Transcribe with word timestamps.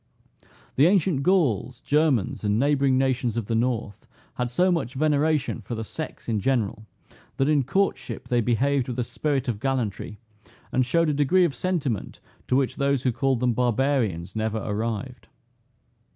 The 0.77 0.87
ancient 0.87 1.21
Gauls, 1.21 1.79
Germans, 1.79 2.43
and 2.43 2.57
neighboring 2.57 2.97
nations 2.97 3.37
of 3.37 3.45
the 3.45 3.53
North, 3.53 4.07
had 4.33 4.49
so 4.49 4.71
much 4.71 4.95
veneration 4.95 5.61
for 5.61 5.75
the 5.75 5.83
sex 5.83 6.27
in 6.27 6.39
general, 6.39 6.87
that 7.37 7.47
in 7.47 7.61
courtship 7.61 8.27
they 8.27 8.41
behaved 8.41 8.87
with 8.89 8.97
a 8.97 9.03
spirit 9.03 9.47
of 9.47 9.59
gallantry, 9.59 10.17
and 10.71 10.83
showed 10.83 11.09
a 11.09 11.13
degree 11.13 11.45
of 11.45 11.53
sentiment, 11.53 12.19
to 12.47 12.55
which 12.55 12.77
those 12.77 13.03
who 13.03 13.11
called 13.11 13.41
them 13.41 13.53
barbarians, 13.53 14.35
never 14.35 14.57
arrived. 14.57 15.27